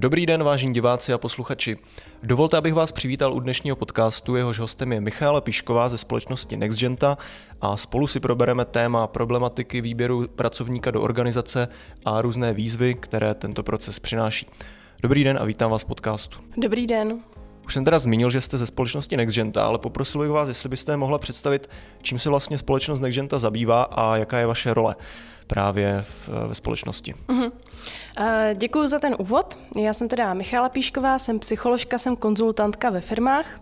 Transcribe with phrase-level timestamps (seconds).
[0.00, 1.76] Dobrý den, vážení diváci a posluchači.
[2.22, 4.36] Dovolte, abych vás přivítal u dnešního podcastu.
[4.36, 7.18] Jehož hostem je Michála Pišková ze společnosti NextGenta
[7.60, 11.68] a spolu si probereme téma problematiky výběru pracovníka do organizace
[12.04, 14.46] a různé výzvy, které tento proces přináší.
[15.02, 16.38] Dobrý den a vítám vás v podcastu.
[16.56, 17.20] Dobrý den.
[17.70, 20.96] Už jsem teda zmínil, že jste ze společnosti NextGenta, ale poprosil bych vás, jestli byste
[20.96, 21.70] mohla představit,
[22.02, 24.96] čím se vlastně společnost NextGenta zabývá a jaká je vaše role
[25.46, 27.14] právě v, ve společnosti.
[27.28, 27.52] Uh-huh.
[28.54, 29.58] Děkuji za ten úvod.
[29.76, 33.60] Já jsem teda Michála Píšková, jsem psycholožka, jsem konzultantka ve firmách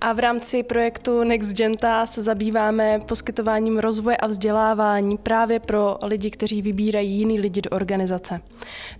[0.00, 6.62] a v rámci projektu NextGenta se zabýváme poskytováním rozvoje a vzdělávání právě pro lidi, kteří
[6.62, 8.40] vybírají jiný lidi do organizace.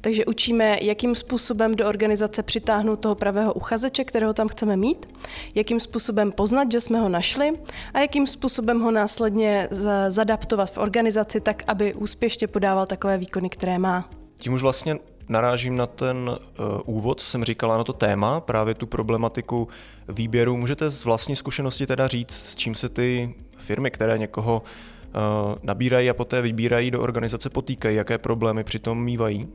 [0.00, 5.08] Takže učíme, jakým způsobem do organizace přitáhnout toho pravého uchazeče, kterého tam chceme mít,
[5.54, 7.52] jakým způsobem poznat, že jsme ho našli
[7.94, 9.68] a jakým způsobem ho následně
[10.08, 14.10] zadaptovat v organizaci tak, aby úspěšně podával takové výkony, které má.
[14.38, 14.98] Tím už vlastně
[15.28, 16.36] narážím na ten uh,
[16.84, 19.68] úvod, co jsem říkala na to téma, právě tu problematiku
[20.08, 20.56] výběru.
[20.56, 26.10] Můžete z vlastní zkušenosti teda říct, s čím se ty firmy, které někoho uh, nabírají
[26.10, 29.48] a poté vybírají do organizace, potýkají, jaké problémy přitom mývají?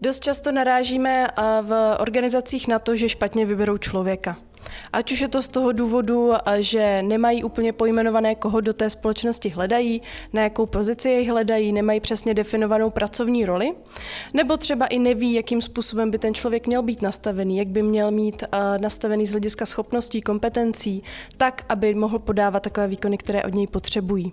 [0.00, 1.28] Dost často narážíme
[1.62, 4.36] v organizacích na to, že špatně vyberou člověka.
[4.92, 9.48] Ať už je to z toho důvodu, že nemají úplně pojmenované, koho do té společnosti
[9.48, 13.74] hledají, na jakou pozici jej hledají, nemají přesně definovanou pracovní roli,
[14.34, 18.10] nebo třeba i neví, jakým způsobem by ten člověk měl být nastavený, jak by měl
[18.10, 18.44] mít
[18.80, 21.02] nastavený z hlediska schopností, kompetencí,
[21.36, 24.32] tak, aby mohl podávat takové výkony, které od něj potřebují.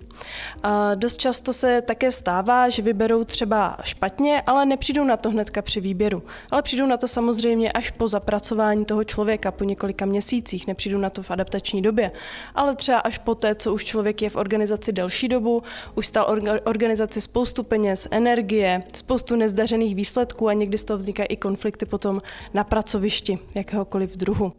[0.96, 5.82] Dost často se také stává, že vyberou třeba špatně, ale nepřijdou na to hnedka při
[5.82, 10.68] výběru, ale přijdou na to samozřejmě až po zapracování toho člověka, po několika měsících měsících,
[10.68, 12.12] nepřijdu na to v adaptační době,
[12.56, 15.64] ale třeba až po té, co už člověk je v organizaci delší dobu,
[15.96, 16.28] už stal
[16.64, 22.22] organizaci spoustu peněz, energie, spoustu nezdařených výsledků a někdy z toho vznikají i konflikty potom
[22.54, 24.54] na pracovišti jakéhokoliv druhu.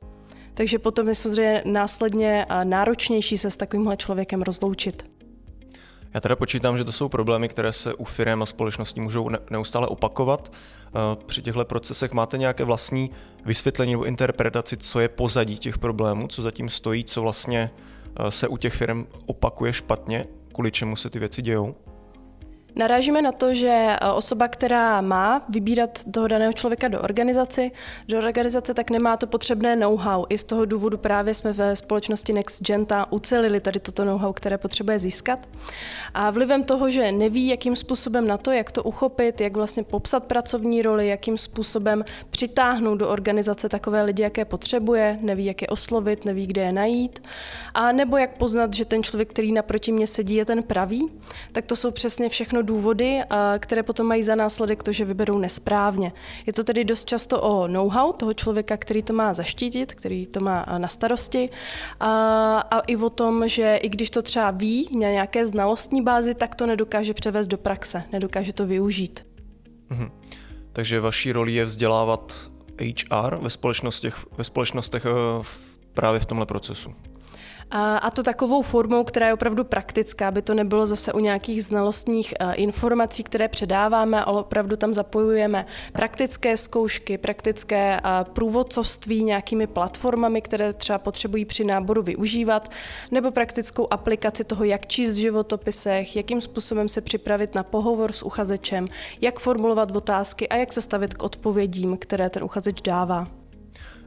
[0.54, 5.15] Takže potom je samozřejmě následně náročnější se s takovýmhle člověkem rozloučit.
[6.16, 9.86] Já teda počítám, že to jsou problémy, které se u firm a společností můžou neustále
[9.86, 10.52] opakovat.
[10.52, 13.10] Eh, při těchto procesech máte nějaké vlastní
[13.44, 17.70] vysvětlení nebo interpretaci, co je pozadí těch problémů, co zatím stojí, co vlastně
[18.16, 21.74] eh, se u těch firm opakuje špatně, kvůli čemu se ty věci dějou?
[22.78, 27.70] Narážíme na to, že eh, osoba, která má vybírat toho daného člověka do organizace,
[28.08, 30.26] do organizace, tak nemá to potřebné know-how.
[30.28, 34.98] I z toho důvodu právě jsme ve společnosti NextGenta ucelili tady toto know-how, které potřebuje
[34.98, 35.48] získat.
[36.14, 40.24] A vlivem toho, že neví, jakým způsobem na to, jak to uchopit, jak vlastně popsat
[40.24, 46.24] pracovní roli, jakým způsobem přitáhnout do organizace takové lidi, jaké potřebuje, neví, jak je oslovit,
[46.24, 47.22] neví, kde je najít,
[47.74, 51.08] a nebo jak poznat, že ten člověk, který naproti mě sedí, je ten pravý,
[51.52, 53.20] tak to jsou přesně všechno důvody,
[53.58, 56.12] které potom mají za následek to, že vyberou nesprávně.
[56.46, 60.40] Je to tedy dost často o know-how toho člověka, který to má zaštítit, který to
[60.40, 61.48] má na starosti
[62.00, 62.10] a,
[62.58, 66.54] a i o tom, že i když to třeba ví na nějaké znalostní bázi, tak
[66.54, 69.26] to nedokáže převést do praxe, nedokáže to využít.
[69.90, 70.10] Mhm.
[70.72, 72.50] Takže vaší roli je vzdělávat
[72.80, 75.44] HR ve společnostech, ve společnostech eh,
[75.94, 76.94] právě v tomhle procesu.
[77.70, 82.34] A, to takovou formou, která je opravdu praktická, aby to nebylo zase u nějakých znalostních
[82.40, 90.40] uh, informací, které předáváme, ale opravdu tam zapojujeme praktické zkoušky, praktické uh, průvodcovství nějakými platformami,
[90.42, 92.70] které třeba potřebují při náboru využívat,
[93.10, 98.22] nebo praktickou aplikaci toho, jak číst v životopisech, jakým způsobem se připravit na pohovor s
[98.22, 98.88] uchazečem,
[99.20, 103.35] jak formulovat otázky a jak se stavit k odpovědím, které ten uchazeč dává.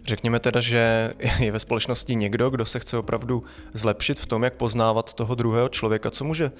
[0.09, 3.43] Řekněme teda, že je ve společnosti někdo, kdo se chce opravdu
[3.73, 6.11] zlepšit v tom, jak poznávat toho druhého člověka.
[6.11, 6.51] Co může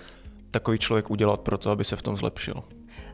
[0.52, 2.64] takový člověk udělat pro to, aby se v tom zlepšil?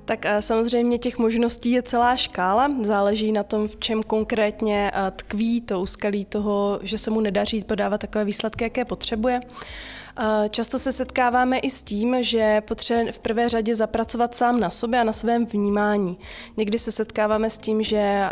[0.06, 5.12] Tak eh, samozřejmě těch možností je celá škála, záleží na tom, v čem konkrétně eh,
[5.12, 9.42] tkví to úskalí toho, že se mu nedaří podávat takové výsledky, jaké potřebuje.
[10.50, 15.00] Často se setkáváme i s tím, že potřebuje v prvé řadě zapracovat sám na sobě
[15.00, 16.18] a na svém vnímání.
[16.58, 18.24] Někdy se setkáváme s tím, že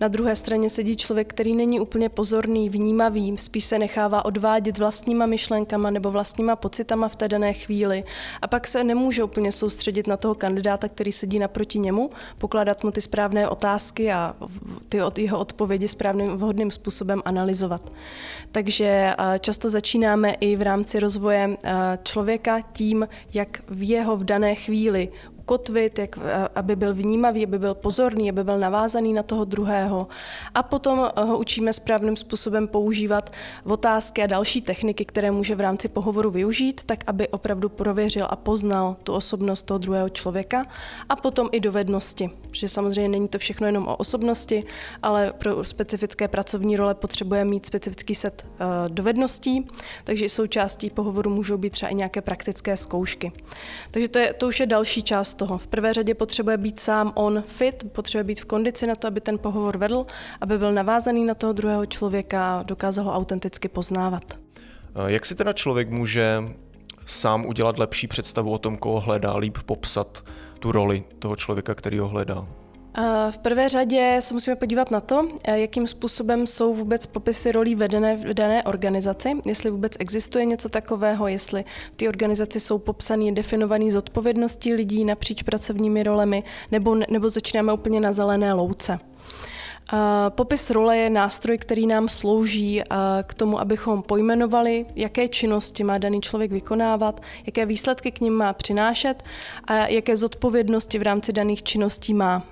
[0.00, 5.26] na druhé straně sedí člověk, který není úplně pozorný, vnímavý, spíš se nechává odvádět vlastníma
[5.26, 8.04] myšlenkama nebo vlastníma pocitama v té dané chvíli
[8.42, 12.90] a pak se nemůže úplně soustředit na toho kandidáta, který sedí naproti němu, pokládat mu
[12.90, 14.36] ty správné otázky a
[14.88, 17.92] ty od jeho odpovědi správným vhodným způsobem analyzovat.
[18.52, 24.24] Takže často začínáme i v rámci rozvoje rozvoje eh, člověka tím, jak v jeho v
[24.24, 25.08] dané chvíli
[25.50, 26.18] ukotvit, jak,
[26.54, 30.08] aby byl vnímavý, aby byl pozorný, aby byl navázaný na toho druhého.
[30.54, 33.30] A potom ho učíme správným způsobem používat
[33.64, 38.36] otázky a další techniky, které může v rámci pohovoru využít, tak aby opravdu prověřil a
[38.36, 40.66] poznal tu osobnost toho druhého člověka
[41.08, 42.30] a potom i dovednosti.
[42.50, 44.64] Protože samozřejmě není to všechno jenom o osobnosti,
[45.02, 49.68] ale pro specifické pracovní role potřebuje mít specifický set uh, dovedností,
[50.04, 53.32] takže součástí pohovoru můžou být třeba i nějaké praktické zkoušky.
[53.90, 55.58] Takže to, je, to už je další část toho.
[55.58, 59.20] V prvé řadě potřebuje být sám on fit, potřebuje být v kondici na to, aby
[59.20, 60.04] ten pohovor vedl,
[60.40, 64.38] aby byl navázaný na toho druhého člověka a dokázal ho autenticky poznávat.
[65.06, 66.44] Jak si teda člověk může
[67.06, 70.24] sám udělat lepší představu o tom, koho hledá, líp popsat
[70.58, 72.46] tu roli toho člověka, který ho hledá?
[73.30, 78.16] V prvé řadě se musíme podívat na to, jakým způsobem jsou vůbec popisy rolí vedené
[78.16, 83.90] v dané organizaci, jestli vůbec existuje něco takového, jestli v té organizaci jsou popsané, definované
[83.92, 88.98] zodpovědnosti lidí napříč pracovními rolemi, nebo, nebo začínáme úplně na zelené louce.
[90.28, 92.82] Popis role je nástroj, který nám slouží
[93.22, 98.52] k tomu, abychom pojmenovali, jaké činnosti má daný člověk vykonávat, jaké výsledky k ním má
[98.52, 99.22] přinášet
[99.64, 102.42] a jaké zodpovědnosti v rámci daných činností má.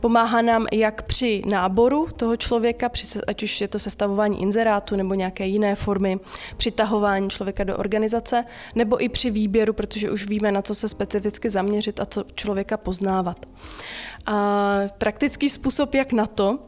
[0.00, 5.14] Pomáhá nám jak při náboru toho člověka, při, ať už je to sestavování inzerátu nebo
[5.14, 6.18] nějaké jiné formy
[6.56, 11.50] přitahování člověka do organizace, nebo i při výběru, protože už víme, na co se specificky
[11.50, 13.46] zaměřit a co člověka poznávat.
[14.26, 16.58] A praktický způsob, jak na to,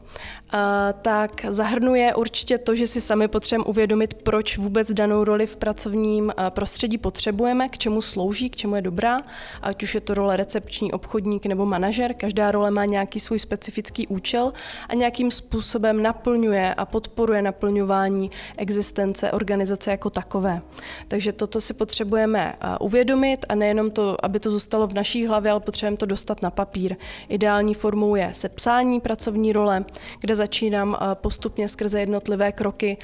[1.01, 6.33] tak zahrnuje určitě to, že si sami potřebujeme uvědomit, proč vůbec danou roli v pracovním
[6.49, 9.19] prostředí potřebujeme, k čemu slouží, k čemu je dobrá,
[9.61, 12.13] ať už je to role recepční, obchodník nebo manažer.
[12.13, 14.53] Každá role má nějaký svůj specifický účel
[14.89, 20.61] a nějakým způsobem naplňuje a podporuje naplňování existence organizace jako takové.
[21.07, 25.59] Takže toto si potřebujeme uvědomit a nejenom to, aby to zůstalo v naší hlavě, ale
[25.59, 26.95] potřebujeme to dostat na papír.
[27.29, 29.85] Ideální formou je sepsání pracovní role,
[30.19, 32.97] kde začínám postupně skrze jednotlivé kroky,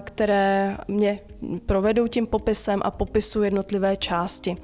[0.00, 1.20] které mě
[1.66, 4.56] provedou tím popisem a popisu jednotlivé části.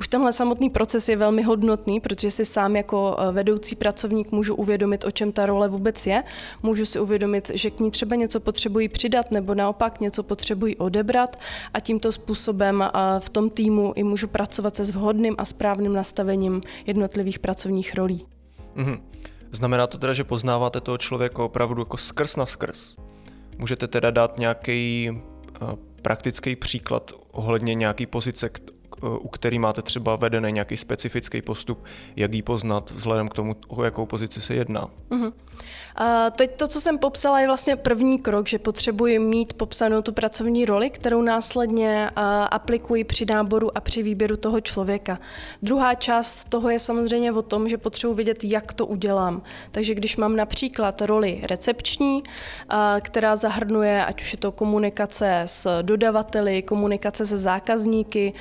[0.00, 3.32] Už tenhle samotný proces je velmi hodnotný, protože si sám jako eh,
[3.72, 6.22] vedoucí pracovník můžu uvědomit, o čem ta role vůbec je.
[6.62, 11.38] Můžu si uvědomit, že k ní třeba něco potřebují přidat nebo naopak něco potřebují odebrat
[11.74, 12.84] a tímto způsobem
[13.18, 18.26] v tom týmu i můžu pracovat se vhodným a správným nastavením jednotlivých pracovních rolí.
[18.76, 19.00] Mm-hmm.
[19.52, 22.96] Znamená to teda, že poznáváte toho člověka opravdu jako skrz na skrz.
[23.58, 25.10] Můžete teda dát nějaký
[26.02, 28.50] praktický příklad ohledně nějaký pozice,
[29.02, 31.84] u který máte třeba vedený nějaký specifický postup,
[32.16, 34.88] jak ji poznat vzhledem k tomu, o jakou pozici se jedná.
[35.10, 35.32] Uh-huh.
[35.96, 40.12] A teď to, co jsem popsala, je vlastně první krok, že potřebuji mít popsanou tu
[40.12, 42.10] pracovní roli, kterou následně
[42.50, 45.18] aplikuji při náboru a při výběru toho člověka.
[45.62, 49.42] Druhá část toho je samozřejmě o tom, že potřebuji vědět, jak to udělám.
[49.70, 52.22] Takže když mám například roli recepční,
[53.00, 58.32] která zahrnuje, ať už je to komunikace s dodavateli, komunikace se zákazníky,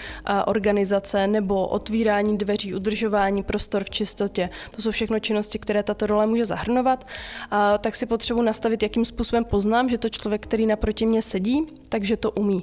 [0.45, 4.49] organizace nebo otvírání dveří, udržování prostor v čistotě.
[4.71, 7.05] To jsou všechno činnosti, které tato role může zahrnovat.
[7.81, 12.17] Tak si potřebuji nastavit, jakým způsobem poznám, že to člověk, který naproti mě sedí, takže
[12.17, 12.59] to umí.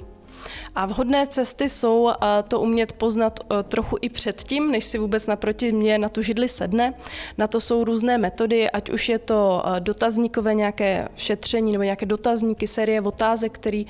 [0.75, 2.11] A vhodné cesty jsou
[2.47, 6.49] to umět poznat e, trochu i předtím, než si vůbec naproti mě na tu židli
[6.49, 6.93] sedne.
[7.37, 12.05] Na to jsou různé metody, ať už je to e, dotazníkové nějaké šetření nebo nějaké
[12.05, 13.85] dotazníky, série otázek, který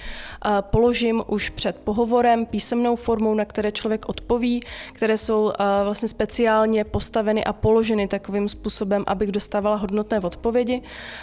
[0.62, 4.62] položím už před pohovorem, písemnou formou, na které člověk odpoví,
[4.94, 5.52] které jsou
[5.84, 10.82] vlastně speciálně postaveny a položeny takovým způsobem, abych dostávala hodnotné odpovědi,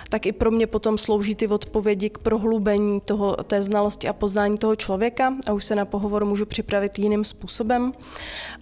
[0.09, 4.59] tak i pro mě potom slouží ty odpovědi k prohlubení toho, té znalosti a poznání
[4.59, 7.93] toho člověka a už se na pohovor můžu připravit jiným způsobem.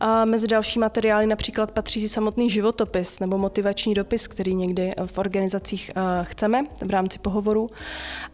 [0.01, 5.91] A mezi další materiály například patří samotný životopis nebo motivační dopis, který někdy v organizacích
[5.97, 7.71] eh, chceme v rámci pohovoru.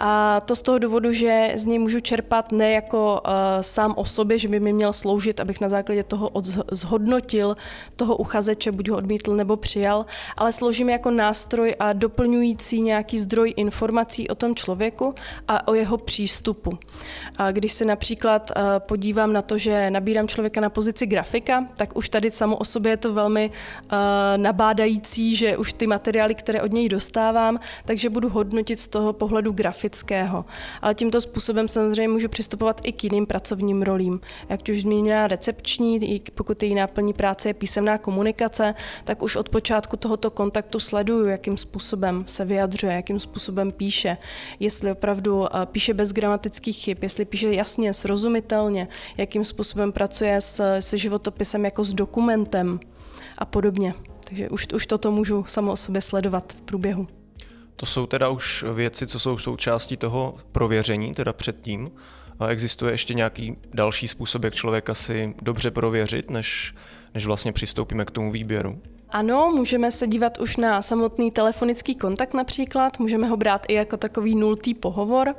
[0.00, 4.04] A to z toho důvodu, že z něj můžu čerpat ne jako eh, sám o
[4.04, 6.30] sobě, že by mi měl sloužit, abych na základě toho
[6.72, 7.56] zhodnotil
[7.96, 13.18] toho uchazeče, buď ho odmítl nebo přijal, ale slouží mi jako nástroj a doplňující nějaký
[13.18, 15.14] zdroj informací o tom člověku
[15.48, 16.78] a o jeho přístupu.
[17.36, 21.96] A když se například eh, podívám na to, že nabírám člověka na pozici grafika, tak
[21.96, 23.96] už tady samo o sobě je to velmi eh,
[24.38, 29.52] nabádající, že už ty materiály, které od něj dostávám, takže budu hodnotit z toho pohledu
[29.52, 30.44] grafického.
[30.82, 34.20] Ale tímto způsobem samozřejmě můžu přistupovat i k jiným pracovním rolím.
[34.48, 39.96] Jak už zmíněná recepční, pokud její náplní práce je písemná komunikace, tak už od počátku
[39.96, 44.16] tohoto kontaktu sleduju, jakým způsobem se vyjadřuje, jakým způsobem píše,
[44.60, 48.29] jestli opravdu eh, píše bez gramatických chyb, jestli píše jasně, srozumitelně,
[49.16, 52.80] jakým způsobem pracuje s, se životopisem jako s dokumentem
[53.38, 53.94] a podobně.
[54.24, 57.08] Takže už, už toto můžu samo o sobě sledovat v průběhu.
[57.76, 61.90] To jsou teda už věci, co jsou součástí toho prověření, teda předtím.
[62.38, 66.74] A existuje ještě nějaký další způsob, jak člověka si dobře prověřit, než,
[67.14, 68.82] než vlastně přistoupíme k tomu výběru?
[69.12, 73.96] Ano, můžeme se dívat už na samotný telefonický kontakt například, můžeme ho brát i jako
[73.96, 75.34] takový nultý pohovor,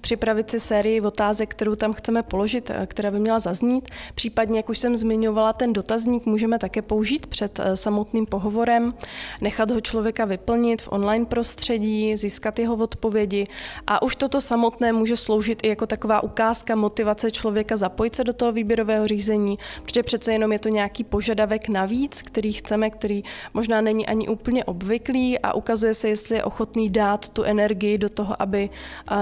[0.00, 3.88] připravit si sérii otázek, kterou tam chceme položit, eh, která by měla zaznít.
[4.14, 8.94] Případně, jak už jsem zmiňovala, ten dotazník můžeme také použít před eh, samotným pohovorem,
[9.40, 13.46] nechat ho člověka vyplnit v online prostředí, získat jeho odpovědi
[13.86, 18.32] a už toto samotné může sloužit i jako taková ukázka motivace člověka zapojit se do
[18.32, 23.34] toho výběrového řízení, protože přece jenom je to nějaký požadavek navíc, který chceme, který který
[23.54, 28.08] možná není ani úplně obvyklý a ukazuje se, jestli je ochotný dát tu energii do
[28.08, 28.70] toho, aby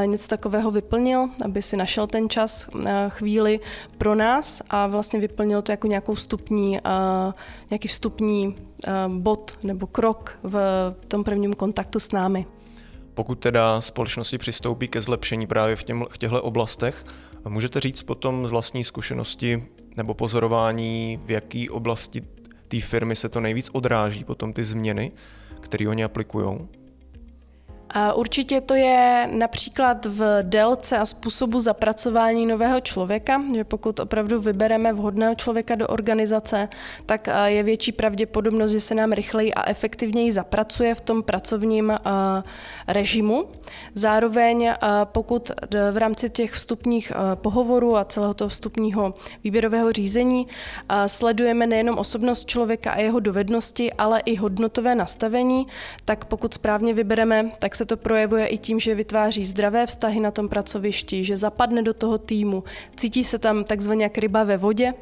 [0.05, 2.67] něco takového vyplnil, aby si našel ten čas,
[3.09, 3.61] chvíli
[3.99, 6.79] pro nás a vlastně vyplnil to jako nějakou vstupní,
[7.71, 8.57] nějaký vstupní
[9.09, 10.59] bod nebo krok v
[11.09, 12.47] tom prvním kontaktu s námi.
[13.15, 17.07] Pokud teda společnosti přistoupí ke zlepšení právě v, těm, v těchto oblastech,
[17.49, 19.65] můžete říct potom z vlastní zkušenosti
[19.97, 22.23] nebo pozorování, v jaké oblasti
[22.75, 25.13] té firmy se to nejvíc odráží, potom ty změny,
[25.61, 26.69] které oni aplikují?
[28.15, 34.93] Určitě to je například v délce a způsobu zapracování nového člověka, že pokud opravdu vybereme
[34.93, 36.69] vhodného člověka do organizace,
[37.07, 41.93] tak je větší pravděpodobnost, že se nám rychleji a efektivněji zapracuje v tom pracovním
[42.89, 43.45] režimu.
[43.95, 44.73] Zároveň
[45.05, 45.51] pokud
[45.93, 50.47] v rámci těch vstupních pohovorů a celého toho vstupního výběrového řízení
[51.07, 55.67] sledujeme nejenom osobnost člověka a jeho dovednosti, ale i hodnotové nastavení,
[56.05, 60.21] tak pokud správně vybereme, tak se se to projevuje i tím, že vytváří zdravé vztahy
[60.21, 62.65] na tom pracovišti, že zapadne do toho týmu,
[62.97, 64.95] cítí se tam takzvaně jak ryba ve vodě,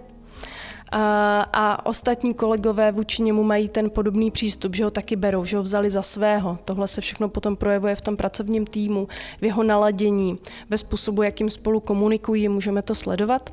[0.92, 5.56] a, a ostatní kolegové vůči němu mají ten podobný přístup, že ho taky berou, že
[5.56, 6.58] ho vzali za svého.
[6.64, 9.08] Tohle se všechno potom projevuje v tom pracovním týmu,
[9.40, 10.38] v jeho naladění,
[10.70, 13.52] ve způsobu, jakým spolu komunikují, můžeme to sledovat.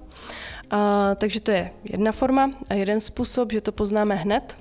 [0.72, 4.56] A, takže to je jedna forma a jeden způsob, že to poznáme hned,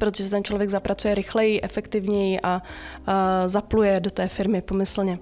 [0.00, 2.62] protože se ten člověk zapracuje rychleji, efektivněji a,
[3.06, 5.18] a zapluje do té firmy pomyslně.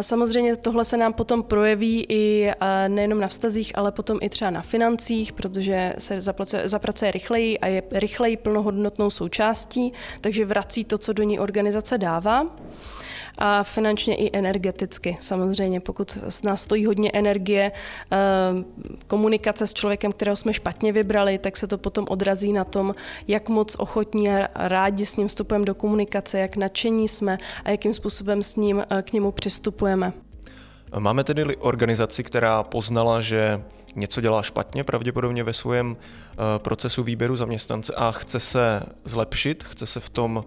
[0.00, 2.50] Samozřejmě tohle se nám potom projeví i
[2.88, 7.66] nejenom na vztazích, ale potom i třeba na financích, protože se zapracuje, zapracuje rychleji a
[7.66, 12.46] je rychleji plnohodnotnou součástí, takže vrací to, co do ní organizace dává
[13.38, 15.16] a finančně i energeticky.
[15.20, 18.16] Samozřejmě, pokud nás stojí hodně energie, eh,
[19.06, 22.94] komunikace s člověkem, kterého jsme špatně vybrali, tak se to potom odrazí na tom,
[23.28, 27.94] jak moc ochotní a rádi s ním vstupujeme do komunikace, jak nadšení jsme a jakým
[27.94, 30.12] způsobem s ním eh, k němu přistupujeme.
[30.98, 33.62] Máme tedy organizaci, která poznala, že
[33.96, 39.86] něco dělá špatně, pravděpodobně ve svém eh, procesu výběru zaměstnance a chce se zlepšit, chce
[39.86, 40.44] se v tom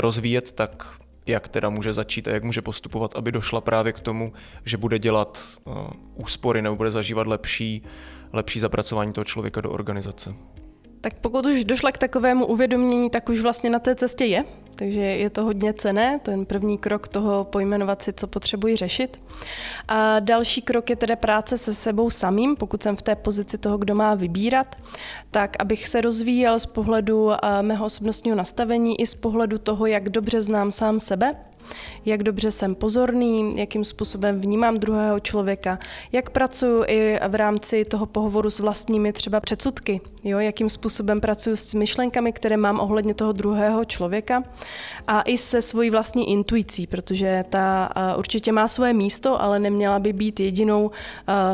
[0.00, 4.32] rozvíjet, tak jak teda může začít a jak může postupovat, aby došla právě k tomu,
[4.64, 5.74] že bude dělat uh,
[6.14, 7.82] úspory nebo bude zažívat lepší,
[8.32, 10.34] lepší zapracování toho člověka do organizace.
[11.02, 14.44] Tak pokud už došla k takovému uvědomění, tak už vlastně na té cestě je,
[14.76, 19.20] takže je to hodně cené, ten první krok toho pojmenovat si, co potřebuji řešit.
[19.88, 23.78] A další krok je tedy práce se sebou samým, pokud jsem v té pozici toho,
[23.78, 24.76] kdo má vybírat,
[25.30, 27.30] tak abych se rozvíjel z pohledu
[27.60, 31.36] mého osobnostního nastavení i z pohledu toho, jak dobře znám sám sebe,
[32.04, 35.78] jak dobře jsem pozorný, jakým způsobem vnímám druhého člověka,
[36.12, 41.56] jak pracuji i v rámci toho pohovoru s vlastními třeba předsudky, jo, jakým způsobem pracuji
[41.56, 44.44] s myšlenkami, které mám ohledně toho druhého člověka
[45.06, 50.12] a i se svojí vlastní intuicí, protože ta určitě má svoje místo, ale neměla by
[50.12, 50.90] být jedinou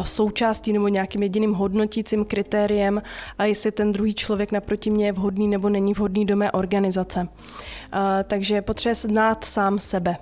[0.02, 3.02] součástí nebo nějakým jediným hodnotícím kritériem
[3.38, 7.28] a jestli ten druhý člověk naproti mě je vhodný nebo není vhodný do mé organizace.
[8.24, 10.16] Takže potřebuje znát sám sebe.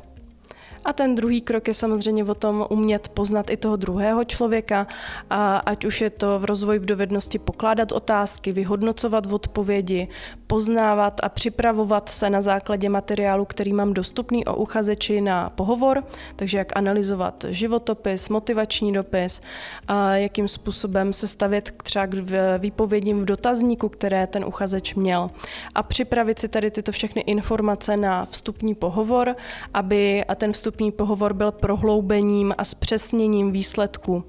[0.87, 4.87] A ten druhý krok je samozřejmě o tom umět poznat i toho druhého člověka,
[5.31, 10.09] a ať už je to v rozvoji v dovednosti pokládat otázky, vyhodnocovat odpovědi,
[10.47, 16.05] poznávat a připravovat se na základě materiálu, který mám dostupný o uchazeči na pohovor,
[16.37, 19.41] takže jak analyzovat životopis, motivační dopis,
[19.89, 22.15] a jakým způsobem se stavět třeba k
[22.59, 25.31] výpovědím v dotazníku, které ten uchazeč měl.
[25.75, 29.37] A připravit si tady tyto všechny informace na vstupní pohovor,
[29.75, 34.25] aby ten vstup vstupní pohovor byl prohloubením a zpřesněním výsledků,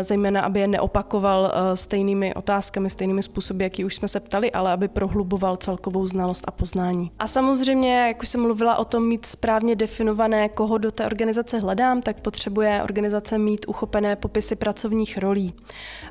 [0.00, 4.72] zejména aby je neopakoval eh, stejnými otázkami, stejnými způsoby, jaký už jsme se ptali, ale
[4.72, 7.10] aby prohluboval celkovou znalost a poznání.
[7.18, 11.58] A samozřejmě, jak už jsem mluvila o tom mít správně definované, koho do té organizace
[11.58, 15.54] hledám, tak potřebuje organizace mít uchopené popisy pracovních rolí.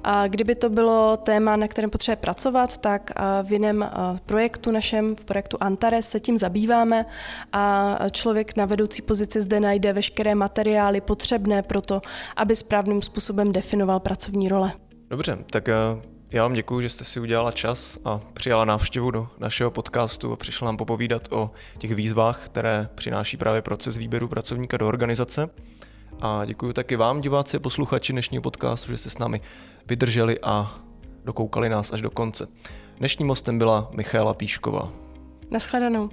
[0.03, 3.11] A kdyby to bylo téma, na kterém potřebuje pracovat, tak
[3.43, 3.89] v jiném
[4.25, 7.05] projektu našem, v projektu Antares, se tím zabýváme
[7.53, 12.01] a člověk na vedoucí pozici zde najde veškeré materiály potřebné pro to,
[12.35, 14.73] aby správným způsobem definoval pracovní role.
[15.09, 15.75] Dobře, tak eh,
[16.31, 20.35] já vám děkuji, že jste si udělala čas a přijala návštěvu do našeho podcastu a
[20.35, 25.49] přišla nám popovídat o těch výzvách, které přináší právě proces výběru pracovníka do organizace.
[26.21, 29.41] A děkuji taky vám, diváci a posluchači dnešního podcastu, že jste s námi
[29.87, 30.79] vydrželi a
[31.23, 32.47] dokoukali nás až do konce.
[32.97, 34.91] Dnešním hostem byla Michaela Píšková.
[35.51, 36.09] Naschledanou.